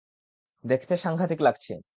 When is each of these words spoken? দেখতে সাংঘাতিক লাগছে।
দেখতে 0.63 0.93
সাংঘাতিক 0.97 1.39
লাগছে। 1.41 1.73